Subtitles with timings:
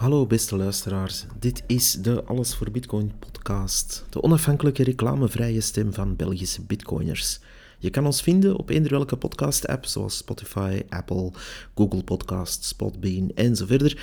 [0.00, 6.16] Hallo beste luisteraars, dit is de Alles voor Bitcoin podcast, de onafhankelijke reclamevrije stem van
[6.16, 7.40] Belgische bitcoiners.
[7.78, 11.32] Je kan ons vinden op eender welke podcast-app zoals Spotify, Apple,
[11.74, 14.02] Google Podcasts, Spotbean en zo verder,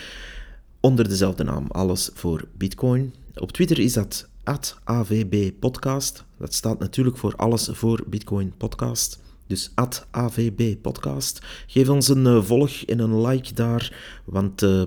[0.79, 3.13] onder dezelfde naam Alles voor Bitcoin.
[3.35, 4.27] Op Twitter is dat
[4.83, 6.23] @avbpodcast.
[6.37, 9.19] Dat staat natuurlijk voor Alles voor Bitcoin podcast.
[9.47, 9.71] Dus
[10.11, 11.41] AVB Podcast.
[11.67, 13.93] Geef ons een uh, volg en een like daar,
[14.25, 14.81] want uh,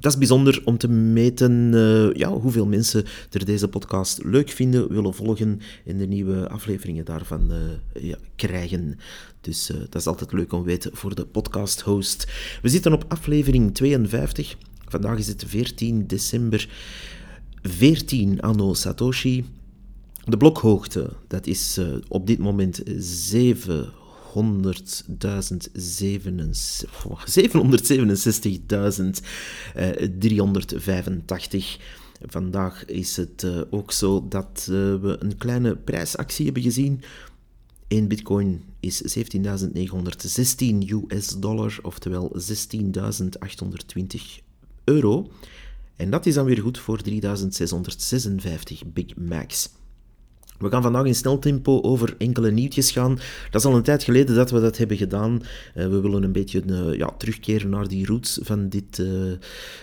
[0.00, 4.88] dat is bijzonder om te meten uh, ja, hoeveel mensen er deze podcast leuk vinden,
[4.88, 7.50] willen volgen en de nieuwe afleveringen daarvan
[8.00, 8.98] ja, krijgen.
[9.40, 12.26] Dus dat is altijd leuk om te weten voor de podcast host.
[12.62, 14.56] We zitten op aflevering 52.
[14.88, 16.68] Vandaag is het 14 december.
[17.62, 19.44] 14 anno Satoshi.
[20.24, 24.05] De blokhoogte, dat is op dit moment 700.787.
[27.40, 27.46] 767.385.
[32.26, 37.02] Vandaag is het uh, ook zo dat uh, we een kleine prijsactie hebben gezien.
[37.88, 39.24] 1 bitcoin is 17.916
[41.10, 42.40] US dollar, oftewel 16.820
[44.84, 45.30] euro.
[45.96, 49.68] En dat is dan weer goed voor 3656 Big Macs.
[50.58, 53.18] We gaan vandaag in snel tempo over enkele nieuwtjes gaan.
[53.50, 55.42] Dat is al een tijd geleden dat we dat hebben gedaan.
[55.76, 59.32] Uh, we willen een beetje uh, ja, terugkeren naar die roots van, dit, uh,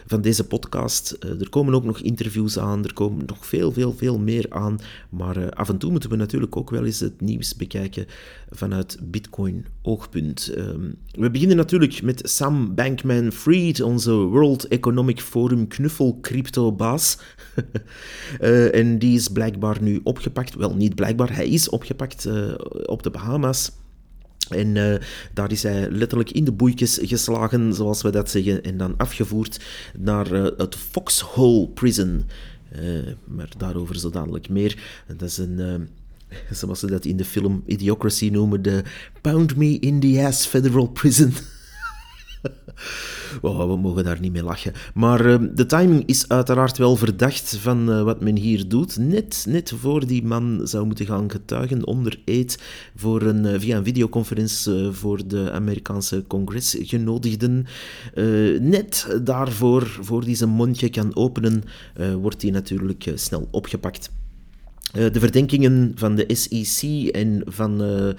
[0.06, 1.18] van deze podcast.
[1.40, 4.80] er komen ook nog interviews aan, er komen nog veel, veel, veel meer aan.
[5.10, 8.06] Maar af en toe moeten we natuurlijk ook wel eens het nieuws bekijken
[8.50, 10.54] vanuit Bitcoin-oogpunt.
[10.56, 17.18] Ehm, we beginnen natuurlijk met Sam Bankman-Fried, onze World Economic Forum knuffel-crypto-baas.
[18.72, 22.54] en die is blijkbaar nu opgepakt wel niet blijkbaar, hij is opgepakt uh,
[22.86, 23.72] op de Bahama's.
[24.50, 24.96] En uh,
[25.34, 29.60] daar is hij letterlijk in de boeikjes geslagen, zoals we dat zeggen, en dan afgevoerd
[29.98, 32.24] naar uh, het Foxhole Prison.
[33.26, 35.04] maar daarover zo dadelijk meer.
[35.18, 35.88] Dat is een
[36.60, 38.84] zoals ze dat in de film Idiocracy noemen, de
[39.22, 41.34] Pound Me in the Ass Federal Prison.
[43.42, 44.74] we mogen daar niet mee lachen.
[44.94, 48.98] Maar uh, de timing is uiteraard wel verdacht van uh, wat men hier doet.
[48.98, 52.64] Net, net voor die man zou moeten gaan getuigen onder eed
[52.96, 57.66] voor een, uh, via een videoconferentie voor de Amerikaanse congresgenodigden.
[58.60, 61.64] net daarvoor, voor die zijn mondje kan openen,
[62.22, 64.12] wordt hij natuurlijk snel opgepakt.
[64.94, 68.10] Uh, de verdenkingen van de SEC en van uh,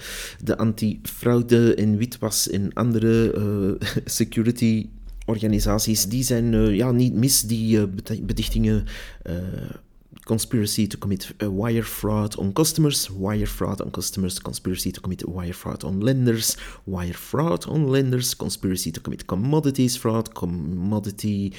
[0.43, 4.89] de antifraude en witwas en andere uh, security
[5.25, 7.87] organisaties, die zijn ja, niet mis, die
[8.21, 8.85] bedichtingen
[10.25, 15.53] conspiracy to commit wire fraud on customers, wire fraud on customers, conspiracy to commit wire
[15.53, 21.53] fraud on lenders, wire fraud on lenders, conspiracy to commit commodities fraud, commodity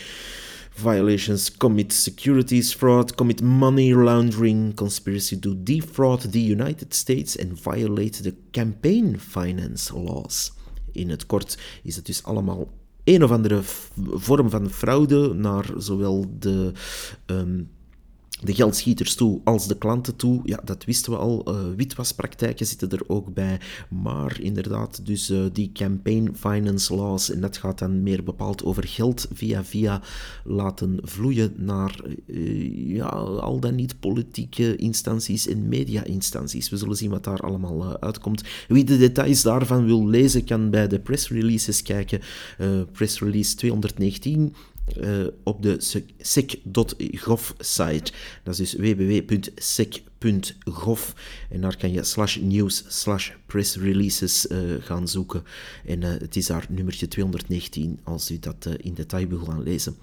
[0.77, 8.23] violations, commit securities fraud, commit money laundering, conspiracy to defraud the United States and violate
[8.23, 10.53] the campaign finance laws.
[10.93, 12.69] In het kort is het dus allemaal
[13.05, 13.61] een of andere
[14.13, 16.73] vorm van fraude naar zowel de
[17.27, 17.71] um,
[18.41, 20.41] de geldschieters toe als de klanten toe.
[20.45, 21.45] Ja, dat wisten we al.
[21.49, 23.61] Uh, witwaspraktijken zitten er ook bij.
[23.89, 28.87] Maar inderdaad, dus uh, die campaign finance laws, en dat gaat dan meer bepaald over
[28.87, 30.03] geld via via
[30.45, 36.69] laten vloeien naar uh, ja, al dan niet politieke instanties en media-instanties.
[36.69, 38.43] We zullen zien wat daar allemaal uitkomt.
[38.69, 42.21] Wie de details daarvan wil lezen, kan bij de press releases kijken.
[42.93, 44.55] press release 219
[45.01, 45.77] uh, op de
[46.19, 48.13] sec.gov site.
[48.43, 50.11] Dat is dus www.sec.gov
[51.51, 55.43] en daar kan je slash news slash press releases uh, gaan zoeken.
[55.85, 59.97] En uh, het is daar nummertje 219 als u dat in detail wil gaan lezen.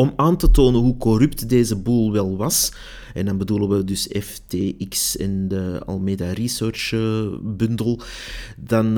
[0.00, 2.72] Om aan te tonen hoe corrupt deze boel wel was,
[3.14, 8.00] en dan bedoelen we dus FTX en de Almeida Research uh, bundel,
[8.56, 8.96] dan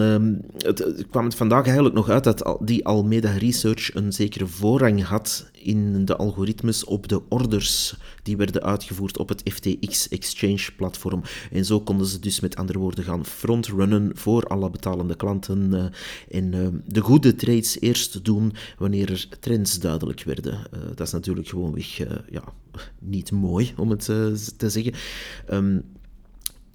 [0.59, 5.51] het, kwam het vandaag eigenlijk nog uit dat die Almeida Research een zekere voorrang had
[5.63, 11.23] in de algoritmes op de orders die werden uitgevoerd op het FTX Exchange platform.
[11.51, 15.85] En zo konden ze dus met andere woorden gaan frontrunnen voor alle betalende klanten uh,
[16.39, 20.53] en uh, de goede trades eerst doen wanneer er trends duidelijk werden.
[20.75, 21.97] Uh, dat is natuurlijk gewoonweg
[22.31, 22.45] ja,
[22.99, 24.05] niet mooi, om het
[24.57, 24.95] te zeggen.
[25.51, 25.85] Um,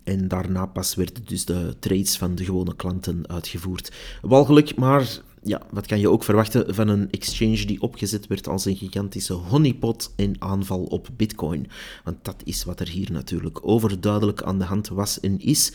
[0.07, 3.91] en daarna pas werden dus de trades van de gewone klanten uitgevoerd.
[4.21, 8.65] Walgelijk, maar ja, wat kan je ook verwachten van een exchange die opgezet werd als
[8.65, 11.67] een gigantische honeypot in aanval op Bitcoin?
[12.03, 15.73] Want dat is wat er hier natuurlijk overduidelijk aan de hand was en is.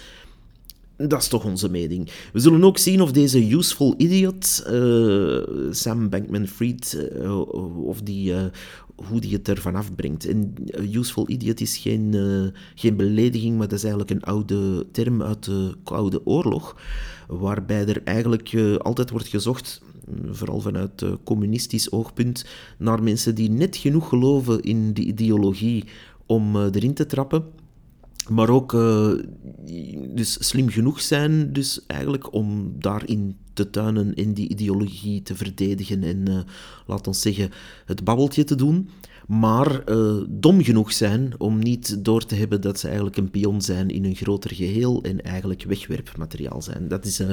[1.08, 2.10] Dat is toch onze mening.
[2.32, 7.38] We zullen ook zien of deze useful idiot, uh, Sam Bankman-Fried, uh,
[7.86, 8.40] of die, uh,
[9.08, 10.26] hoe die het ervan afbrengt.
[10.26, 10.54] En
[10.92, 12.14] useful idiot is geen,
[12.74, 16.76] geen belediging, maar dat is eigenlijk een oude term uit de Koude Oorlog,
[17.28, 19.82] waarbij er eigenlijk altijd wordt gezocht
[20.30, 22.44] vooral vanuit communistisch oogpunt,
[22.78, 25.84] naar mensen die net genoeg geloven in de ideologie
[26.26, 27.44] om erin te trappen
[28.28, 29.12] maar ook uh,
[30.14, 36.02] dus slim genoeg zijn, dus eigenlijk om daarin te tuinen, in die ideologie te verdedigen
[36.02, 36.40] en, uh,
[36.86, 37.50] laat ons zeggen,
[37.86, 38.88] het babbeltje te doen
[39.40, 43.62] maar uh, dom genoeg zijn om niet door te hebben dat ze eigenlijk een pion
[43.62, 46.88] zijn in een groter geheel en eigenlijk wegwerpmateriaal zijn.
[46.88, 47.28] Dat is uh,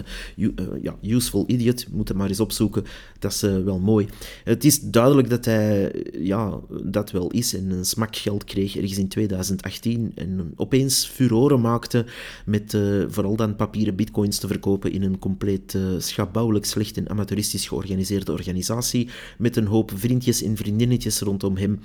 [0.82, 2.84] ja, useful idiot, moet het maar eens opzoeken.
[3.20, 4.08] Dat is wel mooi.
[4.44, 8.98] Het is duidelijk dat hij ja, dat wel is en een smak geld kreeg ergens
[8.98, 12.06] in 2018 en opeens furoren maakte
[12.46, 18.32] met vooral dan papieren bitcoins te verkopen in een compleet schabouwelijk slecht en amateuristisch georganiseerde
[18.32, 21.80] organisatie met een hoop vriendjes en vriendinnetjes rondom hem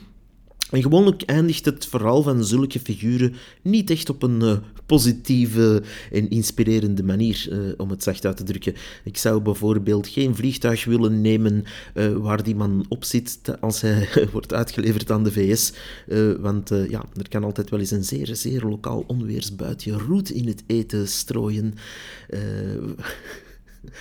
[0.70, 4.56] en gewoonlijk eindigt het verhaal van zulke figuren niet echt op een uh,
[4.87, 5.82] positieve
[6.12, 8.75] en inspirerende manier, uh, om het zacht uit te drukken.
[9.05, 11.64] Ik zou bijvoorbeeld geen vliegtuig willen nemen
[11.94, 15.72] uh, waar die man op zit als hij wordt uitgeleverd aan de VS.
[16.40, 20.62] want ja, er kan altijd wel eens een zeer, zeer lokaal onweersbuitje roet in het
[20.66, 21.75] eten strooien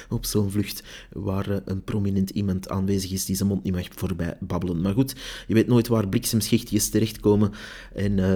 [0.09, 3.87] op zo'n vlucht waar eh, een prominent iemand aanwezig is die zijn mond niet mag
[3.95, 4.81] voorbij babbelen.
[4.81, 5.15] Maar goed,
[5.47, 7.51] je weet nooit waar bliksemschichtjes terechtkomen
[7.93, 8.17] en...
[8.17, 8.35] Uh,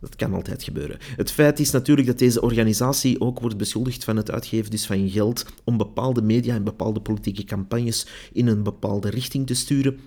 [0.00, 0.98] dat kan altijd gebeuren.
[1.16, 5.10] Het feit is natuurlijk dat deze organisatie ook wordt beschuldigd van het uitgeven dus van
[5.10, 9.98] geld om bepaalde media en bepaalde politieke campagnes in een bepaalde richting te sturen.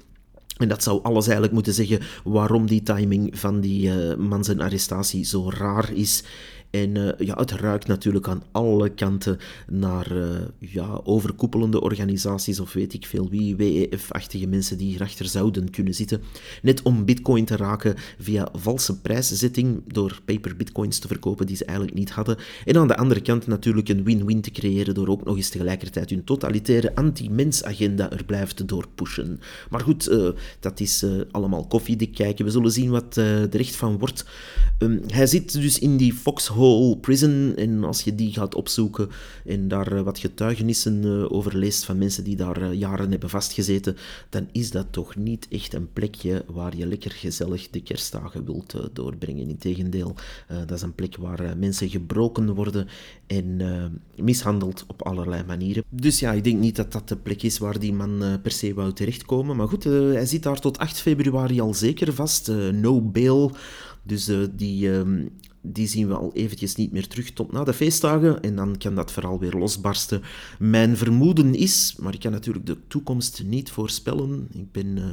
[0.57, 4.61] En dat zou alles eigenlijk moeten zeggen waarom die timing van die uh, man zijn
[4.61, 6.23] arrestatie zo raar is
[6.69, 9.37] en uh, ja, het ruikt natuurlijk aan alle kanten
[9.67, 10.27] naar uh,
[10.59, 16.21] ja, overkoepelende organisaties of weet ik veel wie, WEF-achtige mensen die hierachter zouden kunnen zitten.
[16.61, 21.65] Net om bitcoin te raken via valse prijszetting door paper bitcoins te verkopen die ze
[21.65, 22.37] eigenlijk niet hadden.
[22.65, 26.09] En aan de andere kant natuurlijk een win-win te creëren door ook nog eens tegelijkertijd
[26.09, 29.39] hun totalitaire anti-mens-agenda er blijft doorpushen.
[29.69, 30.29] Maar goed, uh,
[30.59, 32.45] dat is allemaal koffiedik kijken.
[32.45, 34.25] We zullen zien wat er echt van wordt.
[34.79, 36.13] Um, hij zit dus in die
[36.57, 37.55] Foxhole Prison.
[37.55, 39.09] En als je die gaat opzoeken
[39.45, 43.29] en daar eh, wat getuigenissen eh, over leest van mensen die daar eh, jaren hebben
[43.29, 43.95] vastgezeten,
[44.29, 48.75] dan is dat toch niet echt een plekje waar je lekker gezellig de kerstdagen wilt
[48.93, 49.47] doorbrengen.
[49.47, 50.15] Integendeel,
[50.47, 52.87] dat is een plek waar mensen gebroken worden
[53.27, 53.61] en
[54.15, 55.83] mishandeld op allerlei manieren.
[55.89, 58.73] Dus ja, ik denk niet dat dat de plek is waar die man per se
[58.73, 59.55] wou terechtkomen.
[59.55, 62.51] Maar goed, hij zit daar tot 8 februari al zeker vast.
[62.71, 63.51] no bail.
[64.03, 65.25] Dus die, ehm,
[65.61, 68.95] die zien we al eventjes niet meer terug tot na de feestdagen en dan kan
[68.95, 70.21] dat verhaal weer losbarsten.
[70.59, 74.47] Mijn vermoeden is, maar ik kan natuurlijk de toekomst niet voorspellen.
[74.53, 75.03] Ik ben, uh,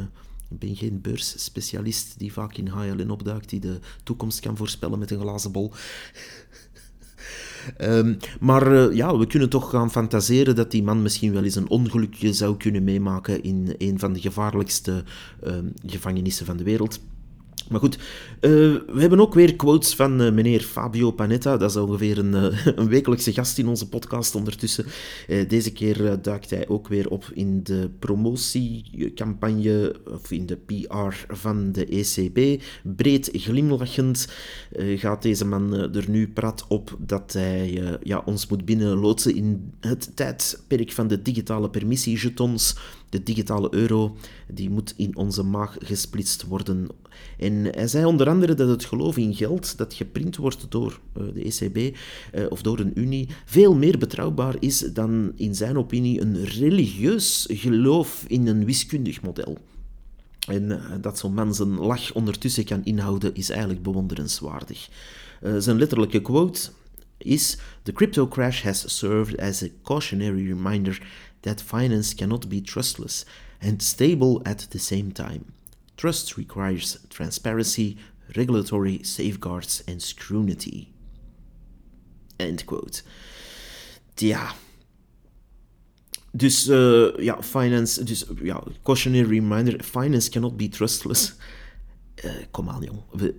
[0.50, 5.11] ik ben geen beursspecialist die vaak in HLN opduikt, die de toekomst kan voorspellen met
[5.11, 5.73] een glazen bol.
[7.81, 11.55] Um, maar uh, ja, we kunnen toch gaan fantaseren dat die man misschien wel eens
[11.55, 15.05] een ongelukje zou kunnen meemaken in een van de gevaarlijkste
[15.44, 15.52] uh,
[15.87, 17.00] gevangenissen van de wereld.
[17.69, 18.01] Maar goed, uh,
[18.41, 21.57] we hebben ook weer quotes van uh, meneer Fabio Panetta.
[21.57, 24.85] Dat is ongeveer een, uh, een wekelijkse gast in onze podcast ondertussen.
[25.49, 31.73] deze keer duikt hij ook weer op in de promotiecampagne, of in de PR van
[31.73, 32.63] de ECB.
[32.83, 34.29] Breed glimlachend
[34.97, 40.17] gaat deze man er nu prat op dat hij ja, ons moet binnenloodsen in het
[40.17, 42.77] tijdperk van de digitale permissiejetons.
[43.15, 44.17] De digitale euro
[44.53, 46.87] die moet in onze maag gesplitst worden.
[47.39, 51.25] En hij zei onder andere dat het geloof in geld dat geprint wordt door uh,
[51.35, 51.97] de ECB
[52.35, 57.47] uh, of door een unie veel meer betrouwbaar is dan in zijn opinie een religieus
[57.51, 59.59] geloof in een wiskundig model.
[60.49, 64.89] En uh, dat zo'n man zijn lach ondertussen kan inhouden is eigenlijk bewonderenswaardig.
[65.59, 66.71] zijn letterlijke quote
[67.19, 71.03] is: The crypto crash has served as a cautionary reminder
[71.44, 73.24] that finance cannot be trustless
[73.60, 75.53] and stable at the same time.
[75.96, 77.96] Trust requires transparency,
[78.36, 80.89] regulatory safeguards and scrutiny.
[82.36, 83.03] End quote.
[84.17, 84.55] Ja.
[86.32, 91.32] Dus uh, ja, finance, dus ja, cautionary reminder, finance cannot be trustless.
[92.24, 93.03] Uh, kom aan, jong.
[93.13, 93.34] We,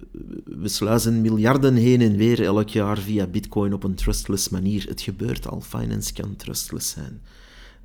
[0.45, 4.85] we sluizen miljarden heen en weer elk jaar via bitcoin op een trustless manier.
[4.87, 5.61] Het gebeurt al.
[5.61, 7.21] Finance kan trustless zijn.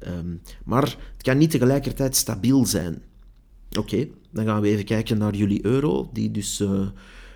[0.08, 3.02] Um, maar het kan niet tegelijkertijd stabiel zijn.
[3.78, 6.88] Oké, dan gaan we even kijken naar jullie euro, die dus uh,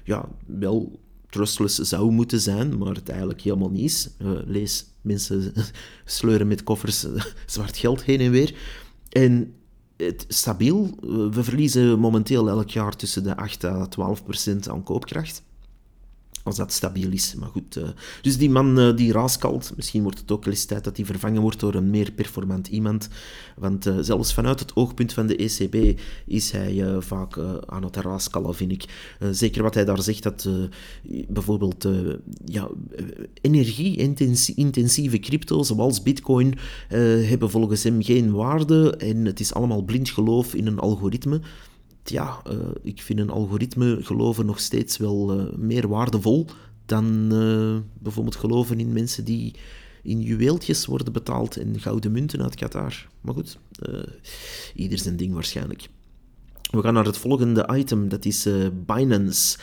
[0.05, 4.11] ja, wel trustless zou moeten zijn, maar het eigenlijk helemaal niet is.
[4.47, 5.53] lees, mensen
[6.05, 7.07] sleuren met koffers
[7.47, 8.55] zwart geld heen en weer.
[9.09, 9.55] En
[9.97, 10.99] het, stabiel.
[11.31, 15.43] We verliezen momenteel elk jaar tussen de 8 à 12 procent aan koopkracht
[16.45, 17.35] als dat stabiel is.
[17.35, 17.89] Maar goed, uh,
[18.23, 21.07] dus die man uh, die raaskalt, misschien wordt het ook wel eens tijd dat hij
[21.07, 23.09] vervangen wordt door een meer performant iemand.
[23.57, 28.55] Want uh, zelfs vanuit het oogpunt van de ECB is hij vaak aan het raaskallen,
[28.55, 28.85] vind ik.
[29.31, 30.49] zeker wat hij daar zegt, dat
[31.29, 31.89] bijvoorbeeld
[32.45, 32.69] ja,
[33.41, 36.55] energie-intensieve crypto, zoals bitcoin,
[36.89, 41.41] hebben volgens hem geen waarde en het is allemaal blind geloof in een algoritme
[42.11, 46.47] ja, uh, ik vind een algoritme geloven nog steeds wel uh, meer waardevol
[46.87, 49.55] dan uh, bijvoorbeeld geloven in mensen die
[50.03, 53.07] in juweeltjes worden betaald en gouden munten uit Qatar.
[53.21, 53.59] Maar goed,
[54.75, 55.89] ieder zijn ding waarschijnlijk.
[56.71, 58.49] We gaan naar het volgende item, dat is
[58.87, 59.59] Binance.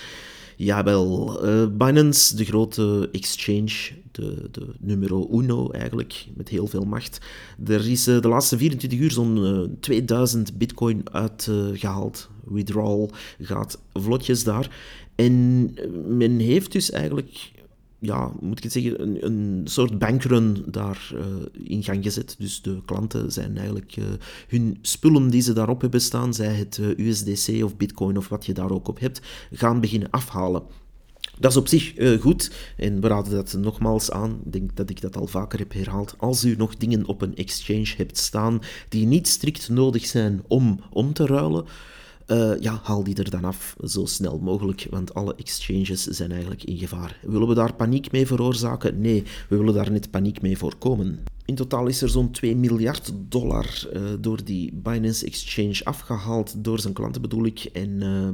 [0.57, 7.19] Jawel, uh, Binance, de grote exchange, de, de numero uno eigenlijk, met heel veel macht.
[7.65, 12.29] Er is uh, de laatste 24 uur zo'n uh, 2000 bitcoin uitgehaald.
[12.43, 14.69] Withdrawal gaat vlotjes daar.
[15.15, 15.73] En
[16.07, 17.51] men heeft dus eigenlijk
[18.01, 21.25] ja, moet ik het zeggen, een, een soort bankrun daar uh,
[21.67, 22.35] in gang gezet.
[22.39, 24.05] Dus de klanten zijn eigenlijk uh,
[24.47, 28.45] hun spullen die ze daarop hebben staan, zij het eh, USDC of Bitcoin of wat
[28.45, 30.63] je daar ook op hebt, gaan beginnen afhalen.
[31.39, 34.39] Dat is op zich goed en we raden dat nogmaals aan.
[34.45, 36.15] Ik denk dat ik dat al vaker heb herhaald.
[36.17, 40.79] Als u nog dingen op een exchange hebt staan die niet strikt nodig zijn om
[40.89, 41.65] om te ruilen,
[42.27, 46.63] uh, ja, haal die er dan af zo snel mogelijk, want alle exchanges zijn eigenlijk
[46.63, 47.19] in gevaar.
[47.21, 49.01] Willen we daar paniek mee veroorzaken?
[49.01, 51.19] Nee, we willen daar net paniek mee voorkomen.
[51.45, 56.79] In totaal is er zo'n 2 miljard dollar uh, door die Binance Exchange afgehaald, door
[56.79, 57.59] zijn klanten bedoel ik.
[57.59, 58.27] En uh,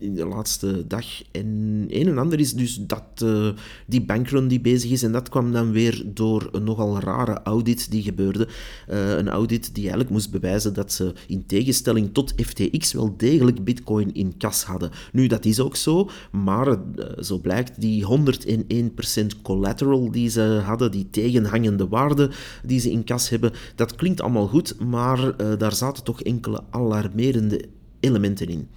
[0.00, 1.04] in de laatste dag.
[1.30, 1.46] En
[1.88, 3.48] een en ander is dus dat uh,
[3.86, 5.02] die bankrun die bezig is.
[5.02, 8.48] En dat kwam dan weer door een nogal rare audit die gebeurde.
[8.90, 13.64] Uh, een audit die eigenlijk moest bewijzen dat ze in tegenstelling tot FTX wel degelijk
[13.64, 14.90] bitcoin in kas hadden.
[15.12, 16.10] Nu, dat is ook zo.
[16.30, 16.76] Maar uh,
[17.20, 22.30] zo blijkt, die 101% collateral die ze hadden, die tegenhangende waarde
[22.64, 24.80] die ze in kas hebben, dat klinkt allemaal goed.
[24.80, 27.64] Maar daar zaten toch enkele alarmerende
[28.00, 28.68] elementen in.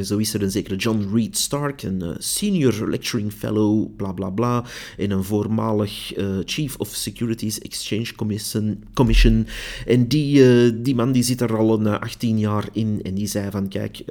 [0.00, 4.30] Zo is er een zekere John Reed Stark, een uh, senior lecturing fellow, bla bla
[4.30, 4.64] bla,
[4.96, 8.84] en een voormalig uh, chief of Securities Exchange Commission.
[8.94, 9.46] commission.
[9.86, 13.26] En die, uh, die man die zit er al een 18 jaar in en die
[13.26, 14.04] zei van kijk,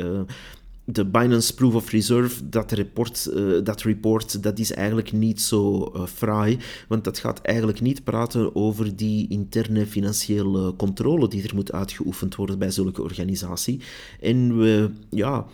[0.85, 3.31] de Binance Proof of Reserve, dat report,
[3.63, 6.57] dat report, dat is eigenlijk niet zo fraai,
[6.87, 12.35] want dat gaat eigenlijk niet praten over die interne financiële controle die er moet uitgeoefend
[12.35, 13.79] worden bij zulke organisatie.
[14.19, 15.45] En we, ja,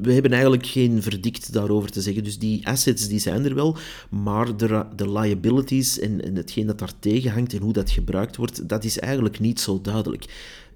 [0.00, 2.24] we hebben eigenlijk geen verdict daarover te zeggen.
[2.24, 3.76] Dus die assets die zijn er wel,
[4.10, 8.36] maar de, de liabilities en, en hetgeen dat daar tegen hangt en hoe dat gebruikt
[8.36, 10.24] wordt, dat is eigenlijk niet zo duidelijk.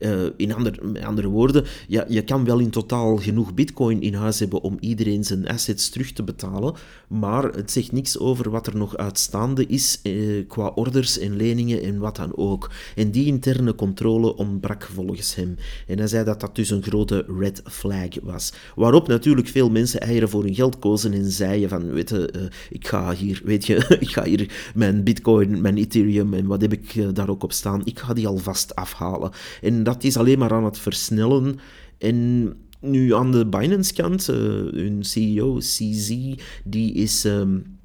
[0.00, 4.38] Uh, in ander, andere woorden, ja, je kan wel in totaal genoeg bitcoin in huis
[4.38, 6.75] hebben om iedereen zijn assets terug te betalen,
[7.09, 11.83] maar het zegt niks over wat er nog uitstaande is uh, qua orders en leningen
[11.83, 12.71] en wat dan ook.
[12.97, 15.57] En die interne controle ontbrak volgens hem.
[15.87, 18.52] En hij zei dat dat dus een grote red flag was.
[18.75, 22.42] Waarop natuurlijk veel mensen eieren voor hun geld kozen en zeiden van, weet je, uh,
[22.71, 26.73] ik ga hier, weet je, ik ga hier mijn bitcoin, mijn ethereum en wat heb
[26.73, 29.30] ik daar ook op staan, ik ga die alvast afhalen.
[29.61, 31.59] En dat is alleen maar aan het versnellen.
[31.99, 32.49] En
[32.80, 34.37] nu aan de Binance-kant, uh,
[34.73, 37.25] hun CEO, CZ, die is...
[37.25, 37.78] Um,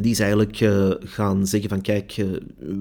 [0.00, 2.26] die is eigenlijk uh, gaan zeggen van kijk, uh,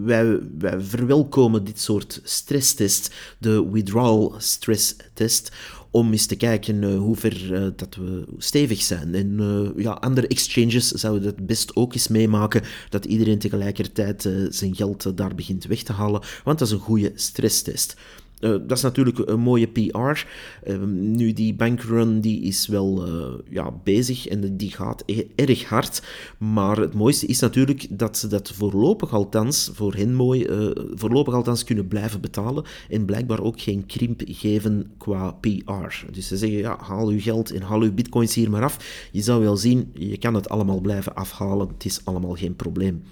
[0.03, 5.51] wij, wij verwelkomen dit soort stresstest, de withdrawal stress test,
[5.91, 9.15] om eens te kijken hoe ver dat we stevig zijn.
[9.15, 15.17] En ja, andere exchanges zouden dat best ook eens meemaken, dat iedereen tegelijkertijd zijn geld
[15.17, 17.95] daar begint weg te halen, want dat is een goede stresstest.
[18.39, 20.25] Uh, dat is natuurlijk een mooie PR.
[20.67, 25.65] Uh, nu, die bankrun die is wel uh, ja, bezig en die gaat e erg
[25.65, 26.01] hard.
[26.37, 30.45] Maar het mooiste is natuurlijk dat ze dat voorlopig althans, voor hen mooi,
[30.93, 32.63] voorlopig althans kunnen blijven betalen.
[32.89, 36.05] En blijkbaar ook geen krimp geven qua PR.
[36.11, 39.09] Dus ze zeggen, ja, haal uw geld en haal uw bitcoins hier maar af.
[39.11, 41.67] Je zou wel zien, je kan het allemaal blijven afhalen.
[41.67, 43.03] Het is allemaal geen probleem.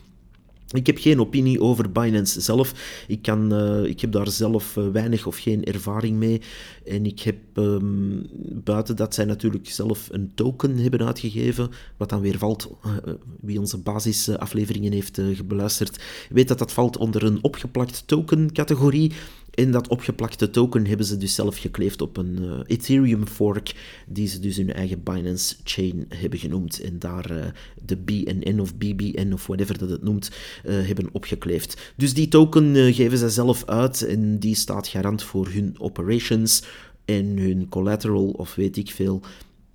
[0.76, 2.74] Ik heb geen opinie over Binance zelf.
[3.08, 6.42] Ik, kan, uh, ik heb daar zelf uh, weinig of geen ervaring mee.
[6.86, 8.28] En ik heb um,
[8.64, 13.60] buiten dat zij natuurlijk zelf een token hebben uitgegeven, wat dan weer valt, uh, wie
[13.60, 19.12] onze basisafleveringen heeft beluisterd, weet dat dat valt onder een opgeplakt token-categorie.
[19.54, 23.74] En dat opgeplakte token hebben ze dus zelf gekleefd op een uh, Ethereum fork,
[24.08, 26.82] die ze dus hun eigen Binance Chain hebben genoemd.
[26.82, 27.46] En daar uh,
[27.86, 30.32] de BNN of BBN of whatever dat het noemt,
[30.66, 31.94] uh, hebben opgekleefd.
[31.96, 36.64] Dus die token geven ze zelf uit en die staat garant voor hun operations
[37.06, 39.22] en hun collateral of weet ik veel.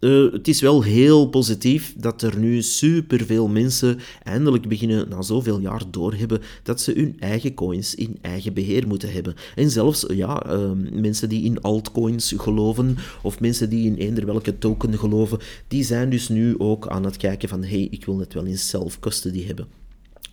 [0.00, 5.60] Uh, het is wel heel positief dat er nu superveel mensen eindelijk beginnen na zoveel
[5.60, 9.34] jaar doorhebben dat ze hun eigen coins in eigen beheer moeten hebben.
[9.54, 14.58] En zelfs ja, uh, mensen die in altcoins geloven of mensen die in eender welke
[14.58, 15.38] token geloven,
[15.68, 18.58] die zijn dus nu ook aan het kijken van hey, ik wil het wel in
[18.58, 19.79] self-custody hebben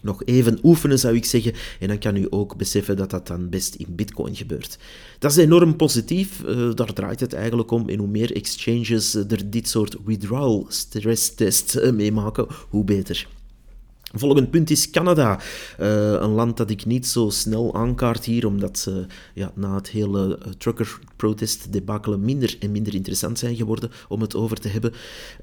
[0.02, 1.54] nog even oefenen, zou ik zeggen.
[1.80, 4.78] En dan kan u ook beseffen dat dat dan best in Bitcoin gebeurt.
[5.20, 6.44] Dat is enorm positief.
[6.46, 7.90] Uh, daar draait het eigenlijk om.
[7.90, 13.28] En hoe meer exchanges er dit soort withdrawal stress tests uh, meemaken, hoe beter.
[14.14, 15.40] Volgend punt is Canada.
[15.80, 19.90] Uh, een land dat ik niet zo snel aankaart hier, omdat ze ja, na het
[19.90, 24.68] hele uh, trucker protest debakkelen minder en minder interessant zijn geworden om het over te
[24.68, 24.94] hebben.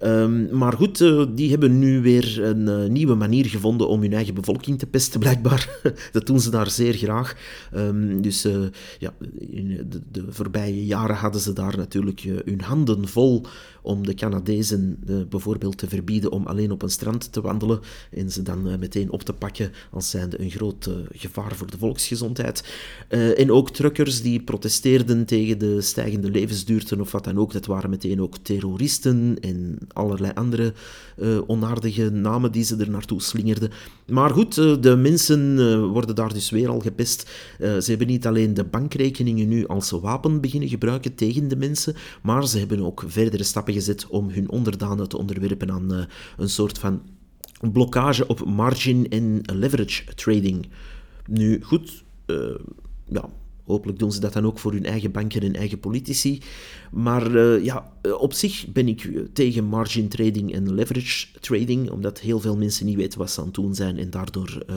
[0.02, 4.34] Um, maar goed, uh, die hebben nu weer een nieuwe manier gevonden om hun eigen
[4.34, 5.78] bevolking te pesten, blijkbaar.
[6.12, 7.36] dat doen ze daar zeer graag.
[7.74, 8.46] Um, dus
[8.98, 13.46] ja, in de, de, voorbije jaren hadden ze daar natuurlijk hun handen vol
[13.82, 17.80] om de Canadezen bijvoorbeeld te verbieden om alleen op een strand te wandelen
[18.10, 21.78] en ze eh, meteen op te pakken als zijnde een groot eh, gevaar voor de
[21.78, 22.74] volksgezondheid.
[23.08, 27.66] Eh, en ook truckers die protesteerden tegen de stijgende levensduurte of wat dan ook, dat
[27.66, 30.72] waren meteen ook terroristen en allerlei andere
[31.46, 33.70] onaardige namen die ze er naartoe slingerden.
[34.06, 37.30] Maar goed, de mensen worden daar dus weer al gepest.
[37.58, 42.48] ze hebben niet alleen de bankrekeningen nu als wapen beginnen gebruiken tegen de mensen, maar
[42.48, 46.06] ze hebben ook verdere stappen gezet om hun onderdanen te onderwerpen aan
[46.36, 47.00] een soort van
[47.72, 50.68] blokkage op margin en leverage trading.
[51.26, 52.54] Nu goed, uh,
[53.08, 53.28] ja,
[53.64, 56.42] hopelijk doen ze dat dan ook voor hun eigen banken en eigen politici.
[56.92, 62.40] Maar uh, ja, op zich ben ik tegen margin trading en leverage trading, omdat heel
[62.40, 64.76] veel mensen niet weten wat ze aan het doen zijn en daardoor uh,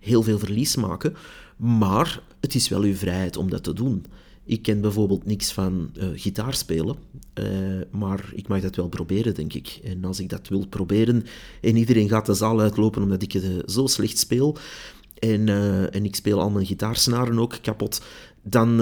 [0.00, 1.14] heel veel verlies maken.
[1.56, 4.04] Maar het is wel uw vrijheid om dat te doen.
[4.46, 6.96] Ik ken bijvoorbeeld niks van uh, gitaar spelen,
[7.34, 7.46] uh,
[7.90, 9.80] maar ik mag dat wel proberen, denk ik.
[9.84, 11.24] En als ik dat wil proberen
[11.60, 14.56] en iedereen gaat de zaal uitlopen omdat ik het uh, zo slecht speel,
[15.18, 15.48] en,
[15.92, 18.02] en ik speel al mijn gitaarsnaren ook kapot,
[18.42, 18.76] dan,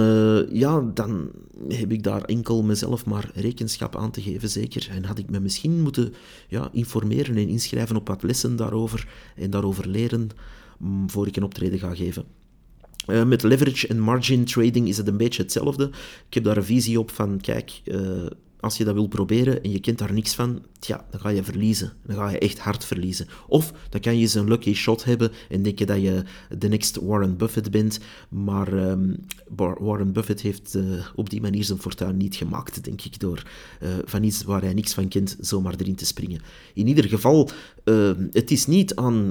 [0.52, 1.30] ja, dan
[1.68, 4.88] heb ik daar enkel mezelf maar rekenschap aan te geven, zeker.
[4.90, 6.14] En had ik me misschien moeten
[6.48, 10.28] ja, informeren en inschrijven op wat lessen daarover en daarover leren,
[10.78, 12.24] mm, voor ik een optreden ga geven.
[13.06, 15.90] Uh, met leverage en margin trading is het een beetje hetzelfde.
[16.28, 18.26] Ik heb daar een visie op van, kijk, uh,
[18.64, 21.42] als je dat wil proberen en je kent daar niks van, tja, dan ga je
[21.42, 21.92] verliezen.
[22.06, 23.26] Dan ga je echt hard verliezen.
[23.48, 26.22] Of dan kan je eens een lucky shot hebben en denken dat je
[26.58, 28.00] de next Warren Buffett bent.
[28.28, 29.16] Maar um,
[29.56, 33.42] Warren Buffett heeft uh, op die manier zijn fortuin niet gemaakt, denk ik, door
[33.82, 36.40] uh, van iets waar hij niks van kent zomaar erin te springen.
[36.74, 37.50] In ieder geval,
[37.84, 39.28] uh, het is niet aan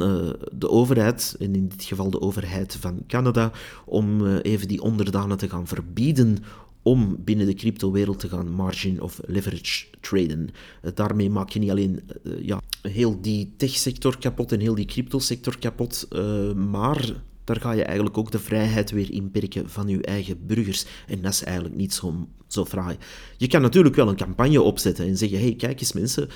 [0.52, 3.52] de overheid, en in dit geval de overheid van Canada,
[3.86, 6.38] om even die onderdanen te gaan verbieden
[6.84, 10.50] om binnen de cryptowereld te gaan margin of leverage traden.
[10.82, 14.86] Eh, daarmee maak je niet alleen uh, ja, heel die techsector kapot en heel die
[14.86, 20.02] cryptosector kapot, uh, maar daar ga je eigenlijk ook de vrijheid weer inperken van je
[20.02, 20.86] eigen burgers.
[21.08, 22.98] En dat is eigenlijk niet zo, zo fraai.
[23.38, 26.30] Je kan natuurlijk wel een campagne opzetten en zeggen, hey, kijk eens mensen,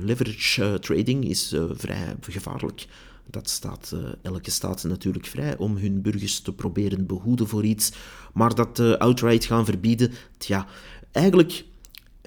[0.00, 2.86] leverage trading is vrij gevaarlijk.
[3.30, 7.92] Dat staat uh, elke staat natuurlijk vrij om hun burgers te proberen behoeden voor iets.
[8.32, 10.66] Maar dat uh, outright gaan verbieden, tja,
[11.12, 11.64] eigenlijk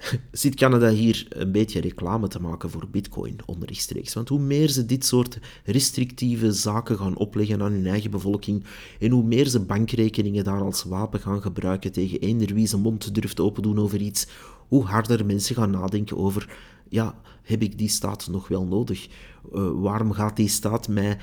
[0.31, 4.13] zit Canada hier een beetje reclame te maken voor Bitcoin onrechtstreeks.
[4.13, 8.63] Want hoe meer ze dit soort restrictieve zaken gaan opleggen aan hun eigen bevolking
[8.99, 13.15] en hoe meer ze bankrekeningen daar als wapen gaan gebruiken tegen eender wie zijn mond
[13.15, 14.27] durft open doen over iets,
[14.67, 16.57] hoe harder mensen gaan nadenken over
[16.91, 19.07] ja, heb ik die staat nog wel nodig?
[19.53, 21.17] Uh, waarom gaat die staat mij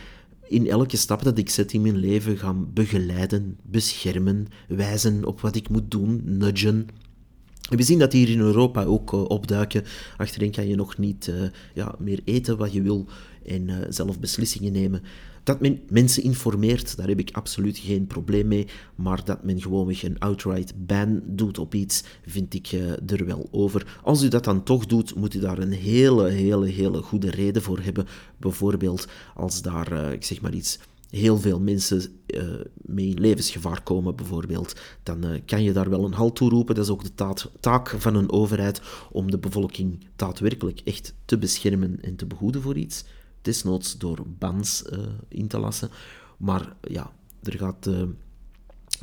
[0.49, 5.57] in elke stap dat ik zet in mijn leven gaan begeleiden, beschermen, wijzen op wat
[5.57, 6.87] ik moet doen, nudgen?
[7.69, 9.85] We zien dat hier in Europa ook uh, opduiken.
[10.17, 11.43] Achterin kan je nog niet uh,
[11.75, 13.07] ja, meer eten wat je wil
[13.47, 15.03] en zelf beslissingen nemen.
[15.49, 18.67] Dat men mensen informeert, daar heb ik absoluut geen probleem mee.
[18.95, 23.49] Maar dat men gewoonweg een outright ban doet op iets, vind ik uh, er wel
[23.51, 23.99] over.
[24.03, 27.63] Als u dat dan toch doet, moet u daar een hele, hele, hele goede reden
[27.63, 28.07] voor hebben.
[28.37, 30.79] Bijvoorbeeld als daar, uh, ik zeg maar iets,
[31.11, 32.43] heel veel mensen uh,
[32.75, 36.75] mee in levensgevaar komen, bijvoorbeeld, dan kan je daar wel een halt toe roepen.
[36.75, 38.81] Dat is ook de taak van een overheid
[39.11, 43.05] om de bevolking daadwerkelijk echt te beschermen en te behoeden voor iets
[43.49, 45.91] desnoods door bans uh, in te lassen.
[46.37, 48.03] Maar ja, er gaat uh,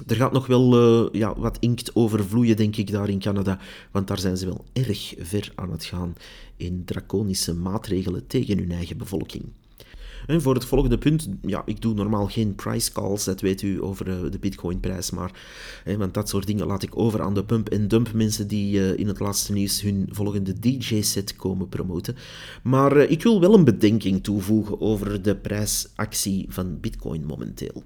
[0.08, 3.60] Er gaat nog wel uh, ja, wat inkt overvloeien, denk ik, daar in Canada.
[3.92, 6.16] Want daar zijn ze wel erg ver aan het gaan
[6.58, 9.44] in draconische maatregelen tegen hun eigen bevolking.
[10.28, 13.84] En voor het volgende punt, ja, ik doe normaal geen price calls, dat weet u,
[13.84, 15.32] over uh, de bitcoinprijs, maar,
[15.84, 18.80] hè, want dat soort dingen laat ik over aan de pump en dump mensen die
[18.80, 22.16] uh, in het laatste nieuws hun volgende DJ-set komen promoten.
[22.64, 27.84] Maar uh, ik wil wel een bedenking toevoegen over de prijsactie van bitcoin momenteel.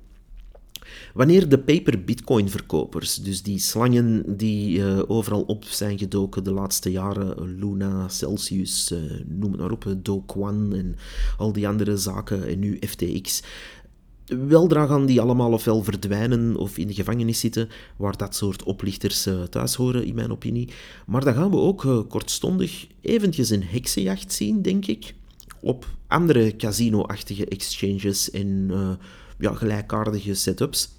[1.13, 6.51] Wanneer de paper bitcoin verkopers, dus die slangen die uh, overal op zijn gedoken de
[6.51, 10.95] laatste jaren, Luna, Celsius, uh, noem het maar op, Do Kwon en
[11.37, 13.43] al die andere zaken en nu FTX,
[14.47, 19.27] Weldra gaan die allemaal ofwel verdwijnen of in de gevangenis zitten, waar dat soort oplichters
[19.27, 20.69] uh, thuis horen, in mijn opinie.
[21.05, 25.13] Maar dan gaan we ook kortstondig eventjes een heksenjacht zien, denk ik,
[25.61, 28.71] op andere casino-achtige exchanges en
[29.39, 30.89] ja, gelijkaardige setups.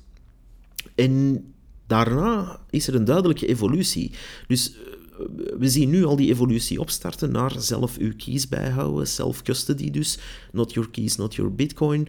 [0.95, 1.45] En
[1.87, 4.13] daarna is er een duidelijke evolutie.
[4.47, 4.79] Dus eh,
[5.59, 10.19] we zien nu al die evolutie opstarten naar zelf uw keys bijhouden, self-custody dus,
[10.53, 12.09] not your keys, not your bitcoin.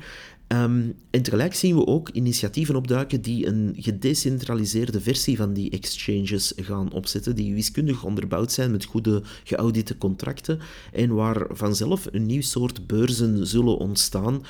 [0.53, 6.53] Um, en tegelijk zien we ook initiatieven opduiken die een gedecentraliseerde versie van die exchanges
[6.55, 10.59] gaan opzetten, die wiskundig onderbouwd zijn met goede geaudite contracten
[10.93, 14.43] en waar vanzelf een nieuw soort beurzen zullen ontstaan,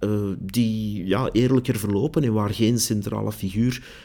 [0.00, 4.04] uh, die ja, eerlijker verlopen en waar geen centrale figuur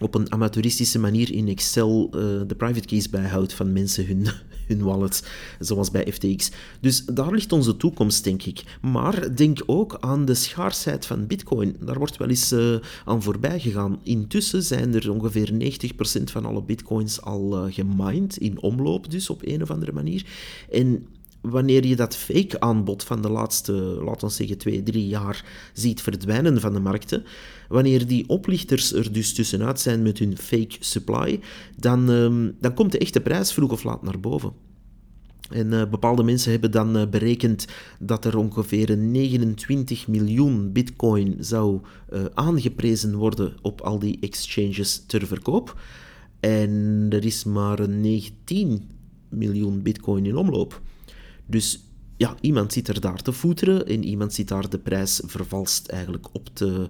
[0.00, 4.26] op een amateuristische manier in Excel uh, de private keys bijhoudt van mensen hun,
[4.68, 5.22] hun wallets,
[5.58, 6.50] zoals bij FTX.
[6.80, 8.78] Dus daar ligt onze toekomst, denk ik.
[8.80, 11.76] Maar denk ook aan de schaarsheid van Bitcoin.
[11.80, 14.00] Daar wordt wel eens uh, aan voorbij gegaan.
[14.02, 15.52] Intussen zijn er ongeveer
[16.20, 20.26] 90% van alle Bitcoins al uh, gemined, in omloop dus, op een of andere manier.
[20.70, 21.06] En
[21.50, 26.00] wanneer je dat fake aanbod van de laatste, laten we zeggen, twee, drie jaar ziet
[26.02, 27.24] verdwijnen van de markten,
[27.68, 31.40] wanneer die oplichters er dus tussenuit zijn met hun fake supply,
[31.76, 34.52] dan, um, dan komt de echte prijs vroeg of laat naar boven.
[35.50, 37.66] En uh, bepaalde mensen hebben dan uh, berekend
[37.98, 41.80] dat er ongeveer 29 miljoen bitcoin zou
[42.12, 45.80] uh, aangeprezen worden op al die exchanges ter verkoop.
[46.40, 48.90] En er is maar 19
[49.28, 50.80] miljoen bitcoin in omloop.
[51.46, 51.80] Dus
[52.16, 56.26] ja, iemand zit er daar te voeteren en iemand zit daar de prijs vervalst eigenlijk
[56.32, 56.88] op te...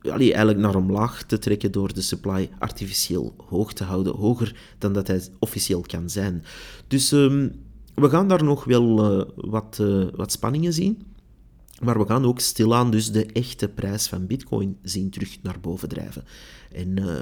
[0.00, 4.92] Allee, eigenlijk naar omlaag te trekken door de supply artificieel hoog te houden, hoger dan
[4.92, 6.44] dat hij officieel kan zijn.
[6.86, 7.52] Dus um,
[7.94, 11.02] we gaan daar nog wel uh, wat, uh, wat spanningen zien.
[11.82, 15.88] Maar we gaan ook stilaan dus de echte prijs van bitcoin zien terug naar boven
[15.88, 16.24] drijven.
[16.72, 17.20] En uh,